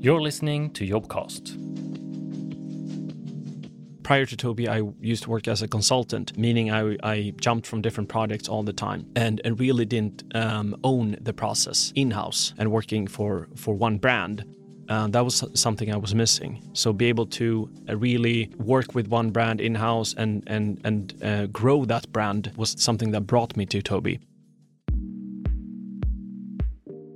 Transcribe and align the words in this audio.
You're 0.00 0.22
listening 0.22 0.70
to 0.74 0.86
Jobcast. 0.86 1.56
Prior 4.04 4.24
to 4.26 4.36
Tobii, 4.36 4.68
I 4.68 4.88
used 5.00 5.24
to 5.24 5.30
work 5.30 5.48
as 5.48 5.60
a 5.60 5.66
consultant, 5.66 6.38
meaning 6.38 6.70
I, 6.70 6.96
I 7.02 7.32
jumped 7.40 7.66
from 7.66 7.82
different 7.82 8.08
projects 8.08 8.48
all 8.48 8.62
the 8.62 8.72
time 8.72 9.10
and, 9.16 9.40
and 9.44 9.58
really 9.58 9.84
didn't 9.84 10.22
um, 10.36 10.76
own 10.84 11.16
the 11.20 11.32
process 11.32 11.92
in 11.96 12.12
house 12.12 12.54
and 12.58 12.70
working 12.70 13.08
for, 13.08 13.48
for 13.56 13.74
one 13.74 13.98
brand. 13.98 14.44
Uh, 14.88 15.08
that 15.08 15.24
was 15.24 15.44
something 15.54 15.92
I 15.92 15.96
was 15.96 16.14
missing. 16.14 16.62
So 16.74 16.92
be 16.92 17.06
able 17.06 17.26
to 17.26 17.68
uh, 17.88 17.96
really 17.96 18.52
work 18.56 18.94
with 18.94 19.08
one 19.08 19.30
brand 19.30 19.60
in 19.60 19.74
house 19.74 20.14
and 20.16 20.42
and 20.46 20.80
and 20.84 21.22
uh, 21.22 21.46
grow 21.46 21.84
that 21.84 22.10
brand 22.12 22.52
was 22.56 22.74
something 22.78 23.10
that 23.10 23.22
brought 23.22 23.56
me 23.56 23.66
to 23.66 23.82
Tobii. 23.82 24.20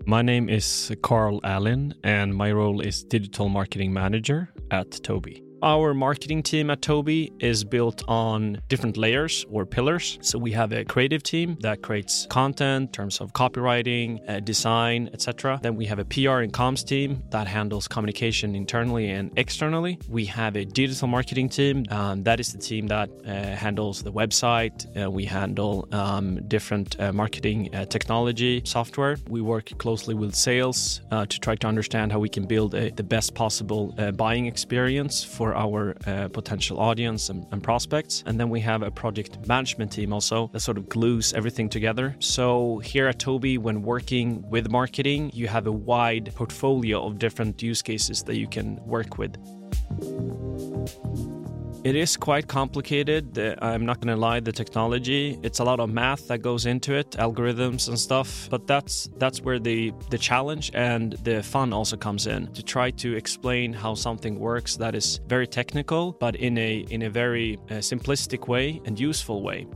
My 0.05 0.21
name 0.21 0.49
is 0.49 0.93
Carl 1.03 1.41
Allen, 1.45 1.95
and 2.03 2.35
my 2.35 2.51
role 2.51 2.81
is 2.81 3.05
digital 3.05 3.49
marketing 3.49 3.93
manager 3.93 4.53
at 4.71 4.91
Tobii. 4.91 5.52
Our 5.65 5.95
marketing 5.95 6.43
team 6.43 6.71
at 6.71 6.81
Tobii 6.81 7.31
is 7.41 7.63
built 7.63 8.03
on 8.09 8.61
different 8.69 8.97
layers 8.97 9.47
or 9.49 9.65
pillars. 9.65 10.19
So 10.21 10.37
we 10.37 10.51
have 10.51 10.73
a 10.73 10.85
creative 10.85 11.23
team 11.23 11.57
that 11.61 11.83
creates 11.83 12.27
content 12.29 12.89
in 12.89 12.89
terms 12.89 13.21
of 13.21 13.33
copywriting, 13.33 14.29
uh, 14.29 14.41
design, 14.41 15.09
etc. 15.13 15.61
Then 15.63 15.77
we 15.77 15.87
have 15.87 16.01
a 16.01 16.05
PR 16.05 16.41
and 16.41 16.53
comms 16.53 16.85
team 16.85 17.23
that 17.31 17.47
handles 17.47 17.87
communication 17.87 18.57
internally 18.57 19.11
and 19.11 19.31
externally. 19.37 20.01
We 20.09 20.25
have 20.25 20.57
a 20.57 20.65
digital 20.65 21.07
marketing 21.07 21.49
team. 21.49 21.85
Um, 21.91 22.25
that 22.25 22.41
is 22.41 22.53
the 22.53 22.59
team 22.59 22.89
that 22.89 23.09
uh, 23.25 23.31
handles 23.55 24.03
the 24.03 24.13
website. 24.13 24.77
Uh, 25.01 25.09
we 25.13 25.25
handle 25.25 25.87
um, 25.93 26.45
different 26.49 26.99
uh, 26.99 27.13
marketing 27.13 27.73
uh, 27.73 27.85
technology 27.85 28.63
software. 28.65 29.17
We 29.29 29.41
work 29.41 29.79
closely 29.79 30.17
with 30.17 30.35
sales 30.35 31.03
uh, 31.13 31.25
to 31.27 31.39
try 31.39 31.55
to 31.55 31.69
understand 31.69 32.11
how 32.11 32.19
we 32.19 32.29
can 32.29 32.47
build 32.47 32.75
a, 32.75 32.91
the 32.91 33.05
best 33.05 33.37
possible 33.37 33.95
buying 34.17 34.47
experience 34.47 35.23
for 35.23 35.52
our 35.55 35.97
uh, 36.07 36.29
potential 36.29 36.79
audience 36.79 37.29
and, 37.29 37.47
and, 37.53 37.63
prospects. 37.63 38.23
And 38.27 38.39
then 38.39 38.51
we 38.51 38.61
have 38.61 38.83
a 38.83 38.91
project 38.91 39.47
management 39.47 39.93
team 39.93 40.13
also 40.13 40.49
that 40.53 40.61
sort 40.61 40.79
of 40.79 40.89
glues 40.89 41.33
everything 41.33 41.69
together. 41.69 42.17
So 42.19 42.79
here 42.79 43.07
at 43.09 43.19
Tobii, 43.19 43.59
when 43.59 43.83
working 43.83 44.49
with 44.51 44.71
marketing, 44.71 45.31
you 45.33 45.49
have 45.49 45.67
a 45.67 45.73
wide 45.73 46.33
portfolio 46.35 47.07
of 47.07 47.19
different 47.19 47.63
use 47.63 47.83
cases 47.83 48.23
that 48.25 48.37
you 48.37 48.49
can 48.49 48.77
work 48.85 49.19
with. 49.19 49.37
It 51.85 51.97
is 51.97 52.17
quite 52.17 52.47
complicated. 52.47 53.37
I'm 53.61 53.85
not 53.85 54.01
going 54.01 54.15
to 54.15 54.21
lie, 54.21 54.39
the 54.39 54.53
technology, 54.53 55.37
it's 55.43 55.59
a 55.59 55.65
lot 55.65 55.81
of 55.81 55.91
math 55.91 56.29
that 56.29 56.39
goes 56.39 56.65
into 56.65 56.95
it, 56.95 57.11
algorithms 57.13 57.89
and 57.89 57.99
stuff, 57.99 58.49
but 58.51 58.69
that's 58.69 59.11
that's 59.19 59.41
where 59.41 59.59
the 59.59 59.93
the 60.09 60.19
challenge 60.19 60.71
and 60.75 61.15
the 61.25 61.43
fun 61.43 61.73
also 61.73 61.97
comes 61.97 62.29
in. 62.29 62.47
To 62.53 62.63
try 62.63 62.93
to 62.93 63.17
explain 63.17 63.73
how 63.73 63.95
something 63.95 64.39
works 64.39 64.77
that 64.77 64.95
is 64.95 65.21
very 65.27 65.47
technical 65.47 66.13
but 66.13 66.37
in 66.37 66.57
a 66.57 66.87
in 66.91 67.03
a 67.03 67.11
very 67.11 67.59
uh, 67.69 67.83
simplistic 67.83 68.47
way 68.47 68.81
and 68.87 68.99
useful 69.01 69.43
way. 69.43 69.67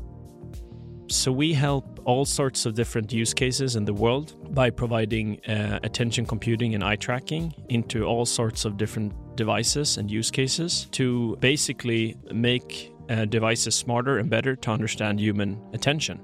So 1.17 1.33
we 1.33 1.55
help 1.55 1.99
all 2.05 2.27
sorts 2.27 2.67
of 2.67 2.75
different 2.75 3.11
use 3.11 3.33
cases 3.33 3.75
in 3.75 3.87
the 3.87 3.95
world 3.95 4.55
by 4.55 4.69
providing 4.69 5.41
uh, 5.47 5.81
attention 5.83 6.27
computing 6.27 6.75
and 6.75 6.85
eye 6.85 6.97
tracking 6.97 7.55
into 7.71 8.05
all 8.05 8.27
sorts 8.27 8.67
of 8.67 8.77
different 8.77 9.13
devices 9.35 9.97
and 9.97 10.11
use 10.11 10.31
cases 10.31 10.89
to 10.93 11.37
basically 11.41 12.17
make 12.33 12.93
uh, 13.09 13.25
devices 13.25 13.75
smarter 13.75 14.19
and 14.19 14.29
better 14.29 14.55
to 14.57 14.71
understand 14.71 15.19
human 15.19 15.59
attention. 15.73 16.21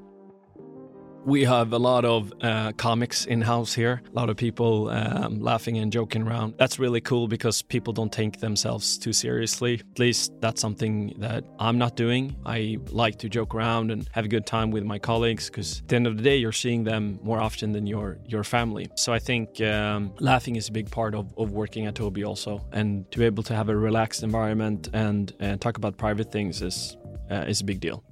We 1.24 1.44
have 1.44 1.72
a 1.72 1.78
lot 1.78 2.04
of 2.04 2.32
uh, 2.40 2.72
comics 2.72 3.26
in 3.26 3.42
house 3.42 3.72
here, 3.72 4.02
a 4.10 4.16
lot 4.16 4.28
of 4.28 4.36
people 4.36 4.88
um, 4.90 5.40
laughing 5.40 5.78
and 5.78 5.92
joking 5.92 6.22
around. 6.22 6.54
That's 6.58 6.80
really 6.80 7.00
cool 7.00 7.28
because 7.28 7.62
people 7.62 7.92
don't 7.92 8.12
take 8.12 8.40
themselves 8.40 8.98
too 8.98 9.12
seriously. 9.12 9.80
At 9.92 9.98
least 10.00 10.32
that's 10.40 10.60
something 10.60 11.14
that 11.18 11.44
I'm 11.60 11.78
not 11.78 11.94
doing. 11.94 12.34
I 12.44 12.78
like 12.90 13.18
to 13.18 13.28
joke 13.28 13.54
around 13.54 13.92
and 13.92 14.08
have 14.10 14.24
a 14.24 14.28
good 14.28 14.46
time 14.46 14.72
with 14.72 14.82
my 14.82 14.98
colleagues 14.98 15.48
because 15.48 15.78
at 15.82 15.88
the 15.88 15.96
end 15.96 16.08
of 16.08 16.16
the 16.16 16.24
day, 16.24 16.38
you're 16.38 16.50
seeing 16.50 16.82
them 16.82 17.20
more 17.22 17.40
often 17.40 17.70
than 17.70 17.86
your, 17.86 18.18
your 18.26 18.42
family. 18.42 18.88
So 18.96 19.12
I 19.12 19.20
think 19.20 19.60
um, 19.60 20.12
laughing 20.18 20.56
is 20.56 20.68
a 20.68 20.72
big 20.72 20.90
part 20.90 21.14
of, 21.14 21.32
of 21.38 21.52
working 21.52 21.86
at 21.86 21.94
Tobii 21.94 22.26
also. 22.26 22.66
And 22.72 23.08
to 23.12 23.18
be 23.20 23.24
able 23.26 23.44
to 23.44 23.54
have 23.54 23.68
a 23.68 23.76
relaxed 23.76 24.24
environment 24.24 24.88
and, 24.92 25.32
and 25.38 25.60
talk 25.60 25.76
about 25.76 25.96
private 25.96 26.32
things 26.32 26.62
is, 26.62 26.96
uh, 27.30 27.44
is 27.46 27.60
a 27.60 27.64
big 27.64 27.78
deal. 27.78 28.02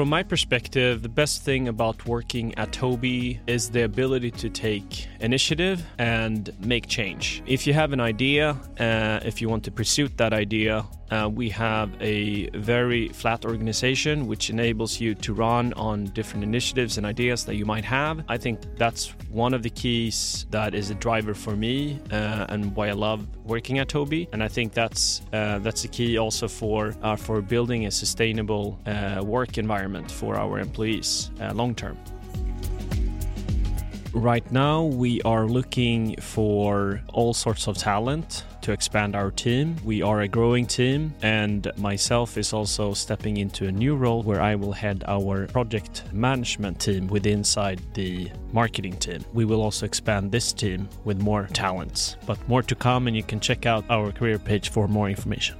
From 0.00 0.08
my 0.08 0.22
perspective, 0.22 1.02
the 1.02 1.10
best 1.10 1.42
thing 1.42 1.68
about 1.68 2.06
working 2.06 2.54
at 2.56 2.72
Tobii 2.72 3.38
is 3.46 3.68
the 3.68 3.82
ability 3.84 4.30
to 4.30 4.48
take 4.48 5.06
initiative 5.20 5.84
and 5.98 6.48
make 6.64 6.86
change. 6.86 7.42
If 7.44 7.66
you 7.66 7.74
have 7.74 7.92
an 7.92 8.00
idea, 8.00 8.56
uh, 8.78 9.20
if 9.22 9.42
you 9.42 9.50
want 9.50 9.64
to 9.64 9.70
pursue 9.70 10.08
that 10.16 10.32
idea, 10.32 10.86
uh, 11.10 11.28
we 11.32 11.48
have 11.50 11.90
a 12.00 12.48
very 12.50 13.08
flat 13.08 13.44
organization 13.44 14.26
which 14.26 14.50
enables 14.50 15.00
you 15.00 15.14
to 15.14 15.34
run 15.34 15.72
on 15.74 16.04
different 16.06 16.44
initiatives 16.44 16.96
and 16.98 17.06
ideas 17.06 17.44
that 17.44 17.56
you 17.56 17.64
might 17.64 17.84
have. 17.84 18.24
I 18.28 18.36
think 18.36 18.60
that's 18.76 19.14
one 19.30 19.54
of 19.54 19.62
the 19.62 19.70
keys 19.70 20.46
that 20.50 20.74
is 20.74 20.90
a 20.90 20.94
driver 20.94 21.34
for 21.34 21.56
me 21.56 21.98
uh, 22.10 22.46
and 22.48 22.74
why 22.74 22.88
I 22.88 22.92
love 22.92 23.26
working 23.44 23.78
at 23.78 23.88
Tobii. 23.88 24.28
And 24.32 24.42
I 24.42 24.48
think 24.48 24.72
that's 24.72 25.22
uh, 25.32 25.58
that's 25.58 25.82
the 25.82 25.88
key 25.88 26.18
also 26.18 26.48
for 26.48 26.94
uh, 27.02 27.16
for 27.16 27.40
building 27.40 27.86
a 27.86 27.90
sustainable 27.90 28.78
uh, 28.86 29.22
work 29.24 29.58
environment 29.58 30.10
for 30.10 30.36
our 30.36 30.58
employees 30.58 31.30
uh, 31.40 31.52
long 31.52 31.74
term. 31.74 31.96
Right 34.12 34.50
now, 34.50 34.82
we 34.82 35.22
are 35.22 35.46
looking 35.46 36.16
for 36.16 37.00
all 37.12 37.32
sorts 37.32 37.68
of 37.68 37.78
talent 37.78 38.44
to 38.62 38.72
expand 38.72 39.14
our 39.14 39.30
team. 39.30 39.76
We 39.84 40.02
are 40.02 40.22
a 40.22 40.28
growing 40.28 40.66
team, 40.66 41.14
and 41.22 41.70
myself 41.76 42.36
is 42.36 42.52
also 42.52 42.92
stepping 42.92 43.36
into 43.36 43.68
a 43.68 43.72
new 43.72 43.94
role 43.94 44.22
where 44.24 44.40
I 44.40 44.56
will 44.56 44.72
head 44.72 45.04
our 45.06 45.46
project 45.46 46.02
management 46.12 46.80
team 46.80 47.06
with 47.06 47.24
inside 47.24 47.80
the 47.94 48.32
marketing 48.52 48.96
team. 48.96 49.24
We 49.32 49.44
will 49.44 49.62
also 49.62 49.86
expand 49.86 50.32
this 50.32 50.52
team 50.52 50.88
with 51.04 51.22
more 51.22 51.48
talents, 51.52 52.16
but 52.26 52.36
more 52.48 52.62
to 52.64 52.74
come, 52.74 53.06
and 53.06 53.16
you 53.16 53.22
can 53.22 53.38
check 53.38 53.64
out 53.64 53.84
our 53.88 54.10
career 54.10 54.40
page 54.40 54.70
for 54.70 54.88
more 54.88 55.08
information. 55.08 55.56